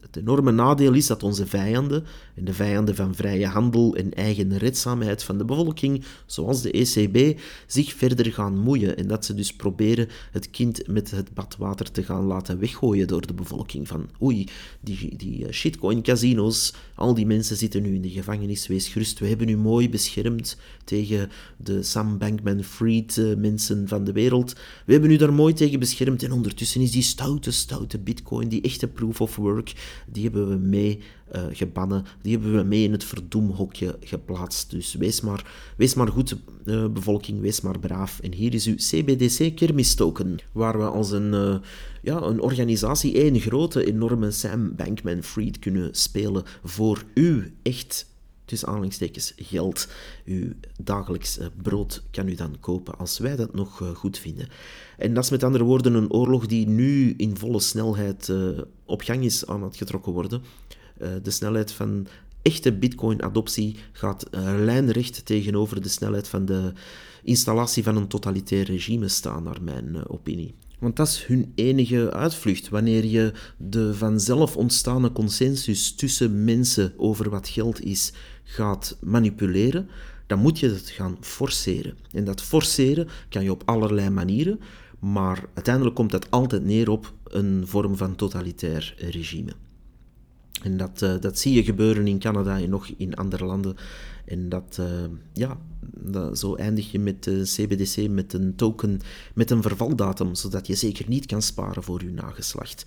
[0.00, 4.58] het enorme nadeel is dat onze vijanden, en de vijanden van vrije handel en eigen
[4.58, 9.52] redzaamheid van de bevolking, zoals de ECB, zich verder gaan moeien en dat ze dus
[9.52, 13.88] proberen het kind met het badwater te gaan laten weggooien door de bevolking.
[13.88, 14.48] Van oei,
[14.80, 19.28] die, die shitcoin casino's, al die mensen zitten nu in de gevangenis, wees gerust, we
[19.28, 24.52] hebben u mooi beschermd tegen de Sam Bankman-Fried eh, mensen van de wereld.
[24.86, 28.62] We hebben u daar mooi tegen beschermd en ondertussen is die stoute, stoute bitcoin, die
[28.62, 29.72] echte proof of work,
[30.12, 31.00] die hebben we mee
[31.36, 32.04] uh, gebannen.
[32.22, 34.70] Die hebben we mee in het verdoemhokje geplaatst.
[34.70, 38.20] Dus wees maar, wees maar goed, uh, bevolking, wees maar braaf.
[38.20, 41.56] En hier is uw CBDC kermistoken, waar we als een, uh,
[42.02, 49.32] ja, een organisatie één grote, enorme Sam Bankman-Fried kunnen spelen voor u echt tussen aanhalingstekens
[49.36, 49.88] geld.
[50.24, 54.48] Uw dagelijks brood kan u dan kopen als wij dat nog goed vinden.
[54.98, 58.32] En dat is met andere woorden een oorlog die nu in volle snelheid
[58.84, 60.42] op gang is aan het getrokken worden.
[61.22, 62.06] De snelheid van
[62.42, 64.26] echte bitcoin-adoptie gaat
[64.58, 66.72] lijnrecht tegenover de snelheid van de
[67.22, 70.54] installatie van een totalitair regime staan, naar mijn opinie.
[70.78, 72.68] Want dat is hun enige uitvlucht.
[72.68, 78.12] Wanneer je de vanzelf ontstaande consensus tussen mensen over wat geld is
[78.44, 79.88] gaat manipuleren,
[80.26, 81.98] dan moet je het gaan forceren.
[82.10, 84.60] En dat forceren kan je op allerlei manieren,
[84.98, 89.52] maar uiteindelijk komt dat altijd neer op een vorm van totalitair regime.
[90.62, 93.76] En dat, uh, dat zie je gebeuren in Canada en nog in andere landen.
[94.24, 94.86] En dat, uh,
[95.32, 95.58] ja,
[96.34, 99.00] zo eindig je met de CBDC met een token
[99.34, 102.84] met een vervaldatum, zodat je zeker niet kan sparen voor je nageslacht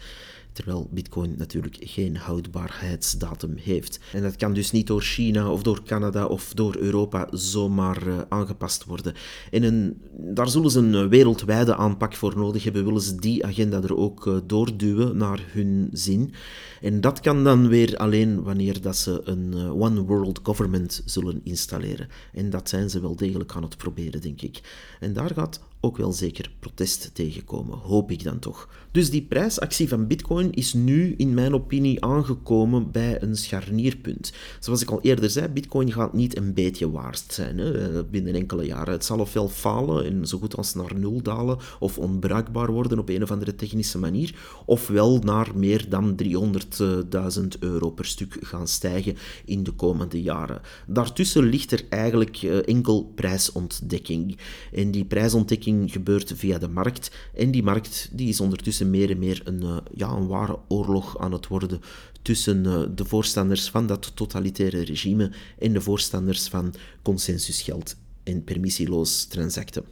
[0.51, 3.99] terwijl Bitcoin natuurlijk geen houdbaarheidsdatum heeft.
[4.13, 8.17] En dat kan dus niet door China of door Canada of door Europa zomaar uh,
[8.29, 9.13] aangepast worden.
[9.51, 13.97] En daar zullen ze een wereldwijde aanpak voor nodig hebben, willen ze die agenda er
[13.97, 16.33] ook uh, doorduwen naar hun zin.
[16.81, 21.41] En dat kan dan weer alleen wanneer dat ze een uh, one world government zullen
[21.43, 22.07] installeren.
[22.33, 24.61] En dat zijn ze wel degelijk aan het proberen, denk ik.
[24.99, 28.69] En daar gaat ook wel zeker protest tegenkomen, hoop ik dan toch.
[28.91, 34.33] Dus die prijsactie van Bitcoin is nu, in mijn opinie, aangekomen bij een scharnierpunt.
[34.59, 38.65] Zoals ik al eerder zei, Bitcoin gaat niet een beetje waard zijn hè, binnen enkele
[38.65, 38.93] jaren.
[38.93, 43.09] Het zal ofwel falen en zo goed als naar nul dalen, of onbruikbaar worden op
[43.09, 49.17] een of andere technische manier, ofwel naar meer dan 300.000 euro per stuk gaan stijgen
[49.45, 50.61] in de komende jaren.
[50.87, 54.37] Daartussen ligt er eigenlijk eh, enkel prijsontdekking.
[54.71, 57.11] En die prijsontdekking gebeurt via de markt.
[57.33, 61.19] En die markt die is ondertussen meer en meer een, eh, ja, een ware oorlog
[61.19, 61.81] aan het worden
[62.21, 69.25] tussen eh, de voorstanders van dat totalitaire regime en de voorstanders van consensusgeld en permissieloos
[69.25, 69.83] transacten.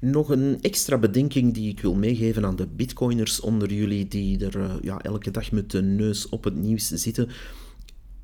[0.00, 4.78] Nog een extra bedenking die ik wil meegeven aan de bitcoiners onder jullie die er
[4.82, 7.28] ja, elke dag met de neus op het nieuws zitten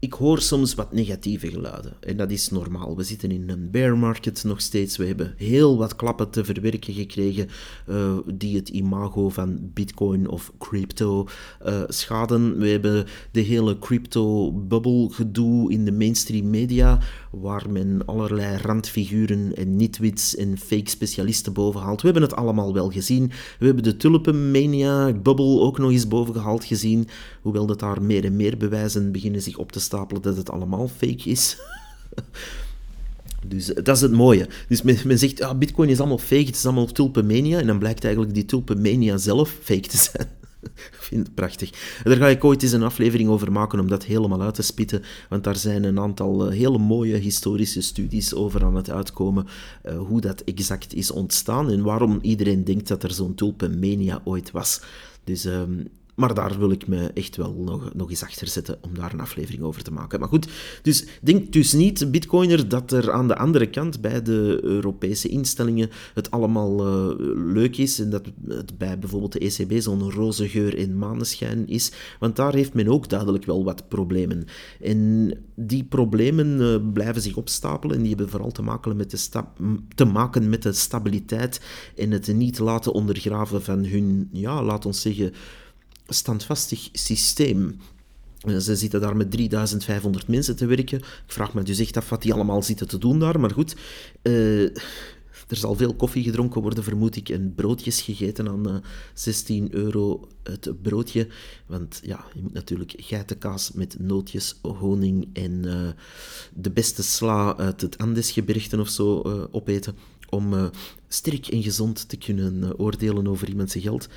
[0.00, 1.92] ik hoor soms wat negatieve geluiden.
[2.00, 2.96] En dat is normaal.
[2.96, 4.96] We zitten in een bear market nog steeds.
[4.96, 7.48] We hebben heel wat klappen te verwerken gekregen
[7.88, 11.28] uh, die het imago van bitcoin of crypto
[11.66, 12.58] uh, schaden.
[12.58, 16.98] We hebben de hele crypto-bubble gedoe in de mainstream media,
[17.30, 22.00] waar men allerlei randfiguren en nitwits en fake specialisten bovenhaalt.
[22.00, 23.30] We hebben het allemaal wel gezien.
[23.58, 27.08] We hebben de tulpenmania-bubble ook nog eens bovengehaald gezien,
[27.42, 30.88] hoewel dat daar meer en meer bewijzen beginnen zich op te stapelen dat het allemaal
[30.88, 31.56] fake is.
[33.46, 34.48] Dus eh, dat is het mooie.
[34.68, 37.58] Dus men, zegt, ah, bitcoin is allemaal fake, het is allemaal tulpenmania.
[37.58, 40.28] En dan blijkt eigenlijk die tulpenmania zelf fake te zijn.
[40.92, 41.70] Ik vind het prachtig.
[42.02, 45.02] Daar ga ik ooit eens een aflevering over maken om dat helemaal uit te spitten.
[45.28, 49.46] Want daar zijn een aantal eh, hele mooie historische studies over aan het uitkomen.
[49.84, 54.50] Uh, hoe dat exact is ontstaan en waarom iedereen denkt dat er zo'n tulpenmania ooit
[54.50, 54.80] was.
[55.24, 55.88] Dus um,
[56.20, 59.20] maar daar wil ik me echt wel nog, nog eens achter zetten om daar een
[59.20, 60.20] aflevering over te maken.
[60.20, 60.48] Maar goed,
[60.82, 65.90] dus denk dus niet, bitcoiner, dat er aan de andere kant bij de Europese instellingen
[66.14, 67.14] het allemaal uh,
[67.52, 71.92] leuk is en dat het bij bijvoorbeeld de ECB zo'n roze geur in maneschijn is.
[72.18, 74.44] Want daar heeft men ook duidelijk wel wat problemen.
[74.80, 79.42] En die problemen uh, blijven zich opstapelen en die hebben vooral te maken met de,
[79.94, 81.60] te maken met de stabiliteit
[81.96, 85.32] en het niet laten ondergraven van hun, ja, laat ons zeggen
[86.10, 87.80] standvastig systeem.
[88.40, 90.98] Eh, ze zitten daar met 3500 mensen te werken.
[90.98, 93.40] Ik vraag me dus echt af wat die allemaal zitten te doen daar.
[93.40, 93.76] Maar goed,
[94.22, 94.62] uh,
[95.48, 98.82] er zal veel koffie gedronken worden, vermoed ik, en broodjes gegeten aan uh, eh,
[99.14, 101.28] 16 euro het broodje.
[101.66, 105.62] Want ja, je moet natuurlijk geitenkaas met nootjes, honing en
[106.54, 109.20] de beste sla uit het Andesgebergten of zo
[109.50, 109.96] opeten.
[110.28, 110.70] Om
[111.08, 114.08] sterk en gezond te kunnen oordelen over iemands geld.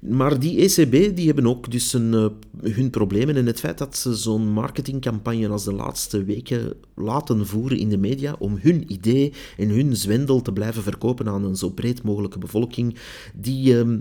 [0.00, 2.26] Maar die ECB die hebben ook dus een, uh,
[2.72, 3.36] hun problemen.
[3.36, 7.98] En het feit dat ze zo'n marketingcampagne als de laatste weken laten voeren in de
[7.98, 12.38] media om hun idee en hun zwendel te blijven verkopen aan een zo breed mogelijke
[12.38, 12.96] bevolking,
[13.34, 13.74] die...
[13.74, 13.98] Uh,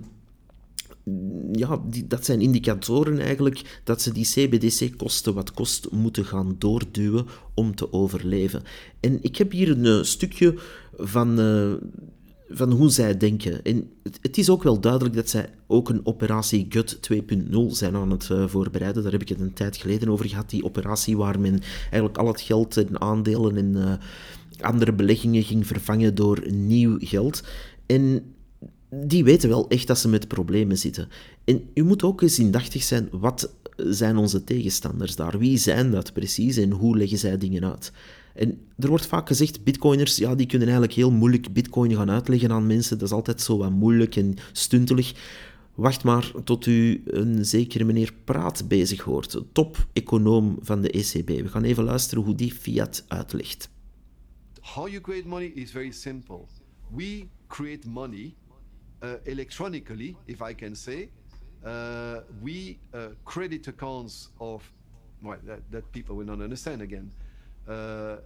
[1.52, 6.56] ja, die, dat zijn indicatoren eigenlijk dat ze die CBDC kosten wat kost moeten gaan
[6.58, 8.64] doorduwen om te overleven.
[9.00, 10.56] En ik heb hier een uh, stukje
[10.98, 11.74] van uh,
[12.50, 13.64] van hoe zij denken.
[13.64, 13.90] En
[14.22, 17.18] het, is ook wel duidelijk dat zij ook een operatie GUT 2.0
[17.68, 19.04] zijn aan het uh, voorbereiden.
[19.04, 22.28] Daar heb ik het een tijd geleden over gehad, die operatie waar men eigenlijk al
[22.28, 23.94] het geld en aandelen en uh,
[24.60, 27.44] andere beleggingen ging vervangen door nieuw geld.
[27.86, 28.24] En
[28.90, 31.08] die weten wel echt dat ze met problemen zitten.
[31.44, 35.38] En u moet ook eens indachtig zijn, wat zijn onze tegenstanders daar?
[35.38, 37.92] Wie zijn dat precies en hoe leggen zij dingen uit?
[38.38, 42.52] En er wordt vaak gezegd, bitcoiners, ja, die kunnen eigenlijk heel moeilijk bitcoin gaan uitleggen
[42.52, 42.97] aan mensen.
[42.97, 45.13] Dat is altijd zo wat moeilijk en stuntelig.
[45.76, 51.28] Wacht maar tot u een zekere meneer Praat bezig hoort, top-econoom van de ECB.
[51.28, 53.69] We gaan even luisteren hoe die fiat uitlegt.
[54.62, 56.39] How you create money is very simple.
[56.95, 58.36] We create money
[59.04, 61.10] uh, electronically, if I can say.
[61.65, 64.71] Uh, we uh, credit accounts of,
[65.21, 67.12] well, that, that people will not understand again.
[67.67, 68.17] Uh,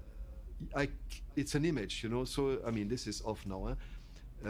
[0.75, 0.89] I,
[1.35, 2.25] it's an image, you know.
[2.25, 3.67] So I mean, this is off now.
[3.67, 3.75] Huh?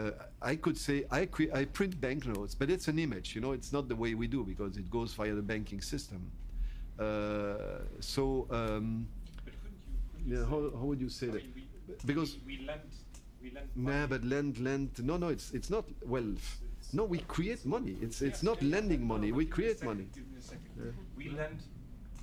[0.00, 3.52] Uh, I could say I, I print banknotes, but it's an image, you know.
[3.52, 6.30] It's not the way we do because it goes via the banking system.
[6.98, 9.06] Uh, so, um,
[9.44, 11.42] but couldn't you, couldn't yeah, how, how would you say I that?
[11.44, 12.80] Mean, we, because we, we lend,
[13.42, 13.68] we lend.
[13.74, 14.90] Nah, but lend, lend.
[15.04, 16.60] No, no, it's it's not wealth.
[16.78, 17.96] It's no, we create money.
[18.00, 19.32] It's it's yeah, not yeah, lending money.
[19.32, 20.06] We create money.
[21.16, 21.62] We lend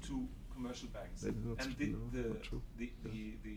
[0.07, 0.27] to
[0.59, 1.23] commercial banks.
[1.23, 1.35] and
[1.77, 2.23] the, the, the,
[2.77, 3.55] the, the, the,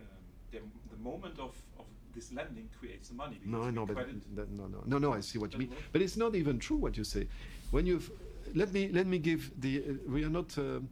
[0.00, 0.06] um,
[0.50, 0.58] the,
[0.90, 3.40] the moment of, of this lending creates the money.
[3.44, 3.96] No, no, but
[4.36, 5.12] that, no, no, no, no.
[5.12, 5.72] I see what you mean.
[5.92, 7.26] But it's not even true what you say.
[7.70, 8.10] When you've
[8.54, 10.56] let me let me give the uh, we are not.
[10.58, 10.88] Um,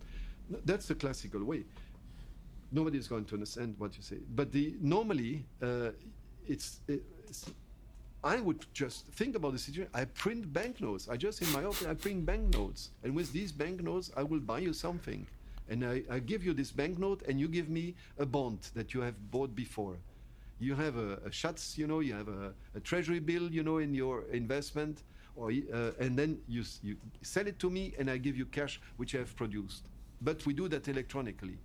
[0.65, 1.65] that's the classical way.
[2.73, 4.19] Nobody is going to understand what you say.
[4.35, 5.91] But the normally uh,
[6.47, 7.51] it's, it's
[8.25, 9.91] I would just think about the situation.
[9.95, 11.09] I print banknotes.
[11.09, 14.59] I just in my office I print banknotes, and with these banknotes I will buy
[14.59, 15.27] you something,
[15.69, 19.01] and I, I give you this banknote, and you give me a bond that you
[19.03, 19.97] have bought before.
[20.59, 23.95] You have a, a you know, you have a, a treasury bill, you know, in
[23.95, 25.05] your investment,
[25.37, 28.81] or uh, and then you you sell it to me, and I give you cash
[28.97, 29.85] which I have produced.
[30.21, 31.59] But we do that electronically.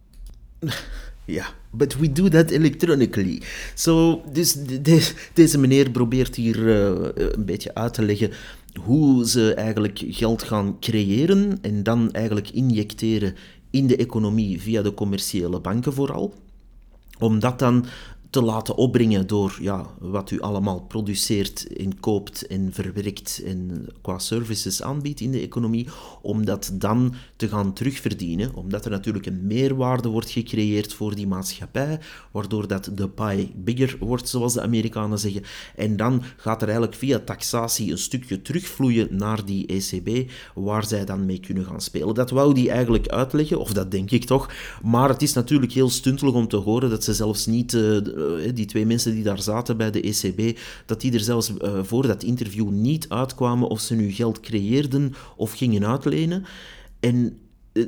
[1.26, 3.42] Ja, but we do that electronically.
[3.74, 8.32] So, dus de, deze meneer probeert hier uh, een beetje uit te leggen
[8.82, 13.36] hoe ze eigenlijk geld gaan creëren en dan eigenlijk injecteren
[13.70, 16.34] in de economie via de commerciële banken vooral.
[17.20, 17.86] Om dat dan
[18.34, 24.20] te laten opbrengen door ja, wat u allemaal produceert en koopt en verwerkt en qua
[24.20, 25.88] services aanbiedt in de economie,
[26.22, 31.28] om dat dan te gaan terugverdienen, omdat er natuurlijk een meerwaarde wordt gecreëerd voor die
[31.28, 32.00] maatschappij,
[32.32, 35.44] waardoor dat de pie bigger wordt, zoals de Amerikanen zeggen.
[35.76, 41.06] En dan gaat er eigenlijk via taxatie een stukje terugvloeien naar die ECB, waar zij
[41.06, 42.16] dan mee kunnen gaan spelen.
[42.16, 44.50] Dat wou die eigenlijk uitleggen, of dat denk ik toch,
[44.84, 47.74] maar het is natuurlijk heel stuntelig om te horen dat ze zelfs niet...
[47.74, 48.22] Eh,
[48.54, 52.08] die twee mensen die daar zaten bij de ECB, dat die er zelfs uh, voor
[52.08, 56.46] dat interview niet uitkwamen of ze nu geld creëerden of gingen uitlenen.
[57.00, 57.38] En
[57.74, 57.86] uh,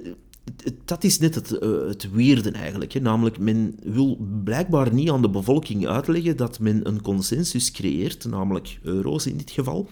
[0.86, 1.50] dat is net het,
[1.88, 2.91] het weerde eigenlijk.
[2.93, 3.00] Hè.
[3.00, 8.80] Namelijk, men wil blijkbaar niet aan de bevolking uitleggen dat men een consensus creëert, namelijk
[8.84, 9.89] euro's in dit geval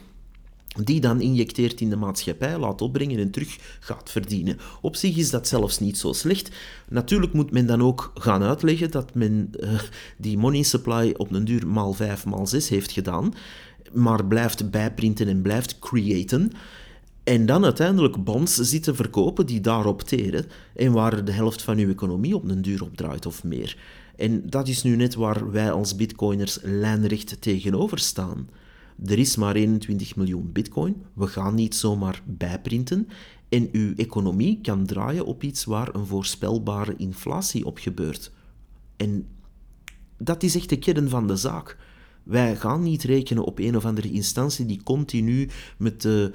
[0.81, 4.57] die dan injecteert in de maatschappij, laat opbrengen en terug gaat verdienen.
[4.81, 6.49] Op zich is dat zelfs niet zo slecht.
[6.89, 9.79] Natuurlijk moet men dan ook gaan uitleggen dat men uh,
[10.17, 13.33] die money supply op een duur maal 5, maal 6 heeft gedaan,
[13.91, 16.51] maar blijft bijprinten en blijft creëren.
[17.23, 21.89] En dan uiteindelijk bonds zitten verkopen die daarop teren en waar de helft van uw
[21.89, 23.77] economie op een duur op draait of meer.
[24.15, 28.47] En dat is nu net waar wij als bitcoiners lijnrecht tegenover staan.
[29.06, 31.03] Er is maar 21 miljoen bitcoin.
[31.13, 33.08] We gaan niet zomaar bijprinten.
[33.49, 38.32] En uw economie kan draaien op iets waar een voorspelbare inflatie op gebeurt.
[38.97, 39.27] En
[40.17, 41.77] dat is echt de kern van de zaak.
[42.23, 46.32] Wij gaan niet rekenen op een of andere instantie die continu met, de,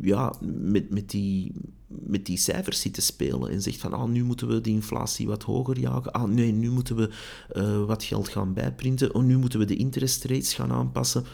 [0.00, 1.52] ja, met, met, die,
[1.86, 5.26] met die cijfers zit te spelen en zegt van ah, nu moeten we de inflatie
[5.26, 6.12] wat hoger jagen.
[6.12, 7.10] Ah, nee, nu moeten we
[7.56, 9.14] uh, wat geld gaan bijprinten.
[9.14, 11.24] Oh, nu moeten we de interest rates gaan aanpassen.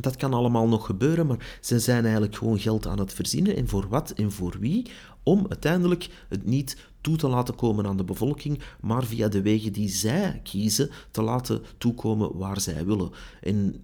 [0.00, 3.56] Dat kan allemaal nog gebeuren, maar ze zijn eigenlijk gewoon geld aan het verzinnen.
[3.56, 4.90] En voor wat en voor wie?
[5.22, 9.72] Om uiteindelijk het niet toe te laten komen aan de bevolking, maar via de wegen
[9.72, 13.10] die zij kiezen te laten toekomen waar zij willen.
[13.40, 13.82] En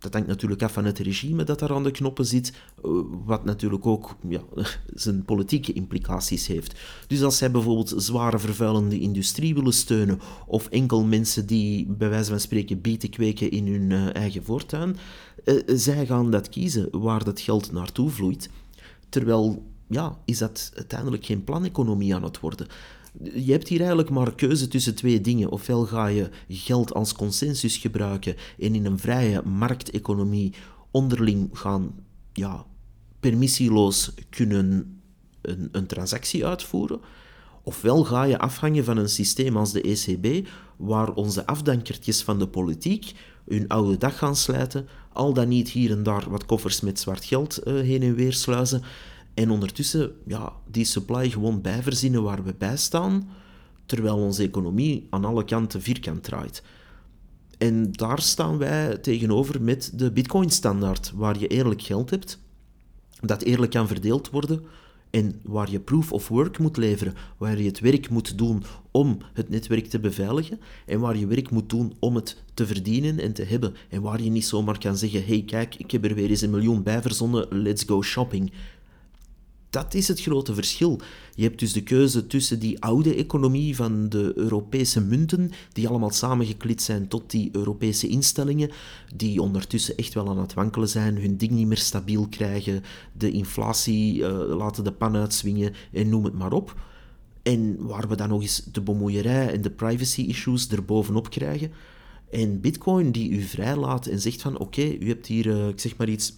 [0.00, 2.52] dat hangt natuurlijk af van het regime dat daar aan de knoppen zit,
[2.84, 2.90] eh,
[3.24, 4.40] wat natuurlijk ook ja,
[4.94, 6.80] zijn politieke implicaties heeft.
[7.06, 12.30] Dus als zij bijvoorbeeld zware vervuilende industrie willen steunen, of enkel mensen die bij wijze
[12.30, 14.96] van spreken bieten kweken in hun eh, eigen voortuin,
[15.44, 18.50] uh, zij gaan dat kiezen waar dat geld naartoe vloeit.
[19.08, 22.66] Terwijl, ja, is dat uiteindelijk geen planeconomie aan het worden.
[23.34, 25.50] Je hebt hier eigenlijk maar keuze tussen twee dingen.
[25.50, 30.52] Ofwel ga je geld als consensus gebruiken en in een vrije markteconomie
[30.90, 31.94] onderling gaan
[32.32, 32.66] ja,
[33.20, 35.00] permissieloos kunnen
[35.40, 37.00] een, een transactie uitvoeren.
[37.62, 42.48] Ofwel ga je afhangen van een systeem als de ECB, waar onze afdankertjes van de
[42.48, 43.12] politiek
[43.48, 47.24] hun oude dag gaan slijten, al dan niet hier en daar wat koffers met zwart
[47.24, 48.82] geld uh, heen en weer sluizen,
[49.34, 53.28] en ondertussen ja, die supply gewoon bijverzinnen waar we bij staan,
[53.86, 56.62] terwijl onze economie aan alle kanten vierkant draait.
[57.58, 62.38] En daar staan wij tegenover met de Bitcoin-standaard, waar je eerlijk geld hebt,
[63.20, 64.64] dat eerlijk kan verdeeld worden
[65.10, 69.18] en waar je proof of work moet leveren, waar je het werk moet doen om
[69.32, 73.32] het netwerk te beveiligen en waar je werk moet doen om het te verdienen en
[73.32, 73.74] te hebben.
[73.88, 76.50] En waar je niet zomaar kan zeggen, hey kijk, ik heb er weer eens een
[76.50, 78.52] miljoen bij verzonnen, let's go shopping
[79.70, 81.00] dat is het grote verschil.
[81.34, 86.10] Je hebt dus de keuze tussen die oude economie van de Europese munten, die allemaal
[86.10, 88.70] samengeklit zijn tot die Europese instellingen,
[89.14, 93.30] die ondertussen echt wel aan het wankelen zijn, hun ding niet meer stabiel krijgen, de
[93.30, 96.80] inflatie uh, laten de pan uitswingen en noem het maar op.
[97.42, 101.72] En waar we dan nog eens de bemoeierij en de privacy issues erbovenop krijgen.
[102.30, 105.96] En Bitcoin die u vrijlaat en zegt van oké, u hebt hier, uh, ik zeg
[105.96, 106.34] maar iets,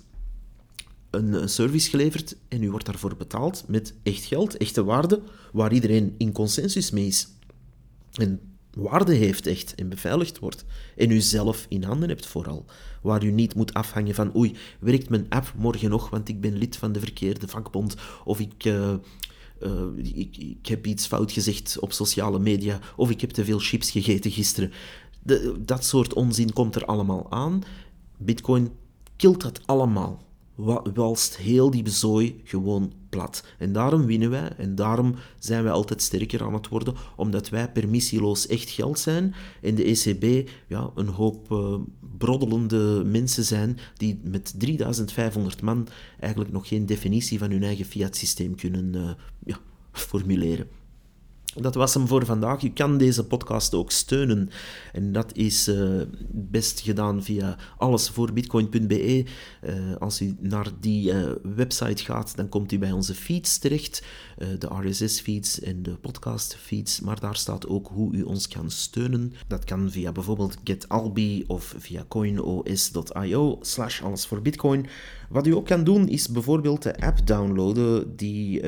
[1.12, 6.14] een service geleverd en u wordt daarvoor betaald met echt geld, echte waarde, waar iedereen
[6.18, 7.28] in consensus mee is.
[8.12, 8.40] En
[8.74, 10.64] waarde heeft echt en beveiligd wordt.
[10.96, 12.64] En u zelf in handen hebt vooral.
[13.02, 16.56] Waar u niet moet afhangen van oei, werkt mijn app morgen nog, want ik ben
[16.56, 17.96] lid van de verkeerde vakbond.
[18.24, 18.92] Of ik, uh,
[19.62, 19.82] uh,
[20.42, 22.80] ik, heb iets fout gezegd op sociale media.
[22.96, 24.72] Of ik heb te veel chips gegeten gisteren.
[25.58, 27.62] Dat soort onzin komt er allemaal aan.
[28.16, 28.70] Bitcoin
[29.16, 30.30] kilt dat allemaal.
[30.94, 33.44] Walst heel die bezooi gewoon plat.
[33.58, 37.72] En daarom winnen wij en daarom zijn wij altijd sterker aan het worden, omdat wij
[37.72, 41.74] permissieloos echt geld zijn en de ECB ja, een hoop uh,
[42.18, 45.88] broddelende mensen zijn die met 3500 man
[46.20, 49.10] eigenlijk nog geen definitie van hun eigen fiat-systeem kunnen uh,
[49.44, 49.58] ja,
[49.92, 50.81] formuleren.
[51.54, 52.60] Dat was hem voor vandaag.
[52.60, 54.50] Je kan deze podcast ook steunen.
[54.92, 59.24] En dat is uh, best gedaan via allesvoorbitcoin.be.
[59.62, 64.02] Uh, als u naar die uh, website gaat, dan komt u bij onze feeds terecht.
[64.58, 67.00] de RSS-feeds en de podcast-feeds.
[67.00, 69.32] Maar daar staat ook hoe u ons kan steunen.
[69.46, 74.86] Dat kan via bijvoorbeeld GetAlbi of via coinos.io slash allesvoorbitcoin.
[75.32, 78.62] Wat u ook kan doen, is bijvoorbeeld de app downloaden die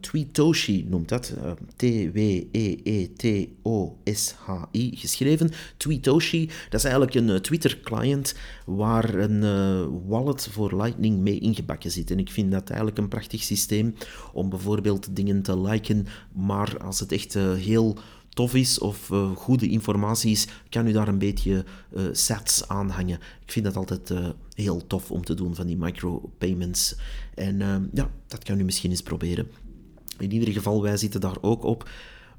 [0.00, 1.34] Tweetoshi noemt dat.
[1.76, 5.50] T-W E-E-T-O-S-H-I geschreven.
[5.76, 8.34] Tweetoshi, dat is eigenlijk een eh, Twitter-client
[8.66, 12.10] waar een uh, wallet voor Lightning mee ingebakken zit.
[12.10, 13.94] En ik vind dat eigenlijk een prachtig systeem
[14.32, 17.98] om bijvoorbeeld dingen te liken, maar als het echt uh, heel
[18.28, 21.64] tof is of uh, goede informatie is, kan u daar een beetje
[21.96, 23.18] uh, sats aan hangen.
[23.44, 24.28] Ik vind dat altijd uh,
[24.60, 26.96] heel tof om te doen van die micropayments.
[27.34, 27.58] En
[27.92, 29.46] ja, dat kan u misschien eens proberen.
[30.18, 31.88] In ieder geval, wij zitten daar ook op.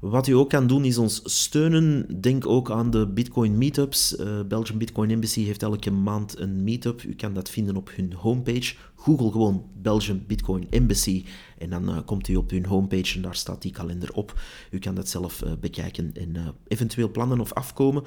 [0.02, 2.20] Wat u ook kan doen is ons steunen.
[2.20, 4.16] Denk ook aan de Bitcoin Meetups.
[4.16, 7.02] Uh, Belgian Bitcoin Embassy heeft elke maand een meetup.
[7.02, 8.74] U kan dat vinden op hun homepage.
[8.96, 11.24] Google gewoon Belgian Bitcoin Embassy
[11.58, 14.40] en dan uh, komt u op hun homepage en daar staat die kalender op.
[14.70, 18.02] U kan dat zelf uh, bekijken en eventueel plannen of afkomen.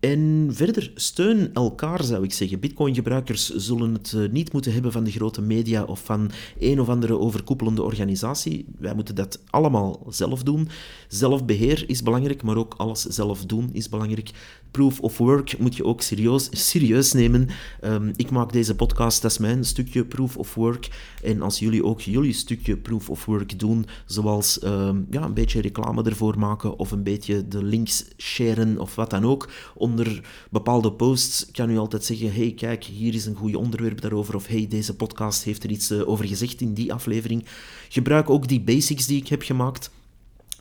[0.00, 2.60] En verder, steun elkaar zou ik zeggen.
[2.60, 6.88] Bitcoin-gebruikers zullen het eh, niet moeten hebben van de grote media of van een of
[6.88, 8.66] andere overkoepelende organisatie.
[8.78, 10.68] Wij moeten dat allemaal zelf doen.
[11.08, 14.30] Zelfbeheer is belangrijk, maar ook alles zelf doen is belangrijk.
[14.70, 17.48] Proof of work moet je ook serieus, serieus nemen.
[17.84, 20.88] Um, ik maak deze podcast, dat is mijn stukje proof of work.
[21.22, 25.60] En als jullie ook jullie stukje proof of work doen, zoals um, ja, een beetje
[25.60, 29.50] reclame ervoor maken of een beetje de links sharen of wat dan ook,
[29.90, 30.20] onder
[30.50, 34.46] bepaalde posts kan u altijd zeggen, hey kijk, hier is een goed onderwerp daarover, of
[34.46, 37.44] hey, deze podcast heeft er iets uh, over gezegd in die aflevering.
[37.88, 39.90] Gebruik ook die basics die ik heb gemaakt.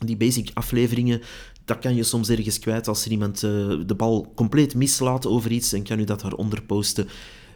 [0.06, 1.22] Die basic afleveringen,
[1.66, 3.52] dat kan je soms ergens kwijt als er iemand uh,
[3.86, 7.08] de bal compleet mislaat over iets en kan u dat daaronder posten.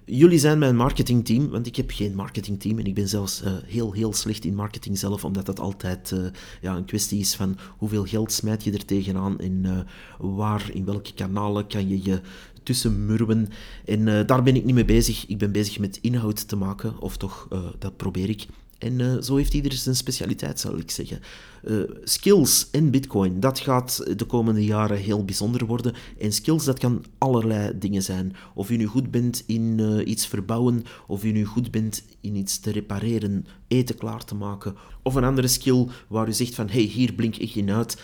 [0.06, 3.92] Jullie zijn mijn marketingteam, want ik heb geen marketingteam en ik ben zelfs uh, heel,
[3.92, 6.26] heel slecht in marketing zelf, omdat dat altijd uh,
[6.62, 9.80] ja, een kwestie is van hoeveel geld smijt je er tegenaan en uh,
[10.20, 12.22] waar, in welke kanalen kan je je
[12.64, 13.48] tussen murwen.
[13.86, 15.26] En daar ben ik niet mee bezig.
[15.28, 17.48] Ik ben bezig met inhoud te maken, of toch,
[17.80, 18.46] dat probeer ik.
[18.84, 21.20] En uh, zo heeft ieder zijn specialiteit, zal ik zeggen.
[21.64, 25.94] Uh, skills en Bitcoin, dat gaat de komende jaren heel bijzonder worden.
[26.20, 28.36] En skills, dat kan allerlei dingen zijn.
[28.54, 32.36] Of u nu goed bent in uh, iets verbouwen, of u nu goed bent in
[32.36, 34.76] iets te repareren, eten klaar te maken.
[35.04, 37.98] Of een andere skill waar u zegt van, hey, hier blink ik in uit.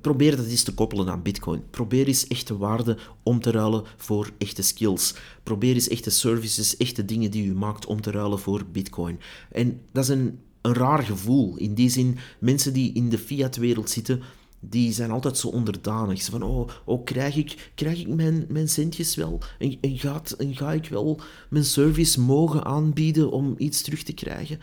[0.00, 1.62] Probeer dat eens te koppelen aan Bitcoin.
[1.70, 5.14] Probeer eens echte waarde om te ruilen voor echte skills.
[5.42, 9.20] Probeer eens echte services, echte dingen die u maakt om te ruilen voor Bitcoin.
[9.50, 11.56] En dat is een, een raar gevoel.
[11.56, 14.22] In die zin, mensen die in de fiat-wereld zitten,
[14.60, 16.22] die zijn altijd zo onderdanig.
[16.22, 19.40] Ze van, oh, oh krijg ik, krijg ik mijn, mijn centjes wel?
[19.58, 19.98] En, en,
[20.38, 21.20] en ga ik wel
[21.50, 24.60] mijn service mogen aanbieden om iets terug te krijgen?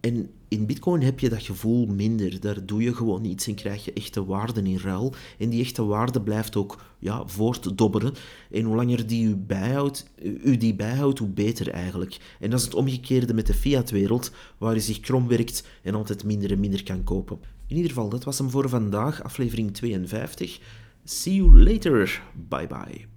[0.00, 2.40] En in Bitcoin heb je dat gevoel minder.
[2.40, 5.14] Daar doe je gewoon iets en krijg je echte waarde in ruil.
[5.38, 8.14] En die echte waarde blijft ook ja, voortdobberen.
[8.50, 12.36] En hoe langer die u, bijhoudt, u die bijhoudt, hoe beter eigenlijk.
[12.40, 16.24] En dat is het omgekeerde met de fiat-wereld, waar je zich krom werkt en altijd
[16.24, 17.38] minder en minder kan kopen.
[17.66, 20.60] In ieder geval, dat was hem voor vandaag, aflevering 52.
[21.04, 22.22] See you later.
[22.48, 23.09] Bye bye.